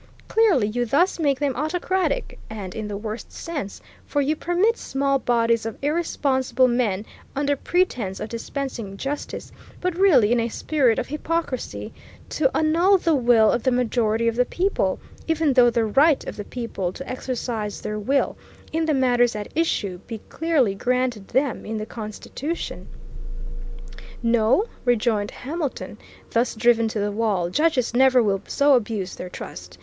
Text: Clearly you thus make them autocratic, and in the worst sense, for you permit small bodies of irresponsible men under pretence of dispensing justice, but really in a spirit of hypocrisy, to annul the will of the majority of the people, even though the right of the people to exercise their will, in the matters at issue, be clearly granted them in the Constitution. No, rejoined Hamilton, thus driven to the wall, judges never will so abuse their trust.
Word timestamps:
Clearly 0.27 0.67
you 0.67 0.83
thus 0.87 1.19
make 1.19 1.39
them 1.39 1.55
autocratic, 1.55 2.39
and 2.49 2.73
in 2.73 2.87
the 2.87 2.97
worst 2.97 3.31
sense, 3.31 3.79
for 4.07 4.19
you 4.19 4.35
permit 4.35 4.75
small 4.75 5.19
bodies 5.19 5.63
of 5.63 5.77
irresponsible 5.83 6.67
men 6.67 7.05
under 7.35 7.55
pretence 7.55 8.19
of 8.19 8.27
dispensing 8.29 8.97
justice, 8.97 9.51
but 9.79 9.95
really 9.95 10.31
in 10.31 10.39
a 10.39 10.49
spirit 10.49 10.97
of 10.97 11.05
hypocrisy, 11.07 11.93
to 12.29 12.49
annul 12.57 12.97
the 12.97 13.13
will 13.13 13.51
of 13.51 13.61
the 13.61 13.69
majority 13.69 14.27
of 14.27 14.35
the 14.35 14.43
people, 14.45 14.99
even 15.27 15.53
though 15.53 15.69
the 15.69 15.85
right 15.85 16.25
of 16.25 16.35
the 16.35 16.45
people 16.45 16.91
to 16.91 17.07
exercise 17.07 17.79
their 17.79 17.99
will, 17.99 18.35
in 18.73 18.87
the 18.87 18.95
matters 18.95 19.35
at 19.35 19.51
issue, 19.53 19.99
be 20.07 20.17
clearly 20.29 20.73
granted 20.73 21.27
them 21.27 21.63
in 21.63 21.77
the 21.77 21.85
Constitution. 21.85 22.87
No, 24.23 24.65
rejoined 24.83 25.29
Hamilton, 25.29 25.99
thus 26.31 26.55
driven 26.55 26.87
to 26.87 26.99
the 26.99 27.11
wall, 27.11 27.51
judges 27.51 27.93
never 27.93 28.23
will 28.23 28.41
so 28.47 28.73
abuse 28.73 29.15
their 29.15 29.29
trust. 29.29 29.77